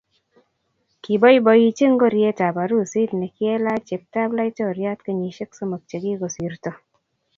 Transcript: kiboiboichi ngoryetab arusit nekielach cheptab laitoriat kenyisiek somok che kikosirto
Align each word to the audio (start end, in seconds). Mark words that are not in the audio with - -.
kiboiboichi 1.03 1.85
ngoryetab 1.93 2.55
arusit 2.63 3.11
nekielach 3.19 3.81
cheptab 3.87 4.29
laitoriat 4.37 4.99
kenyisiek 5.05 5.51
somok 5.57 5.81
che 5.89 5.97
kikosirto 6.03 6.71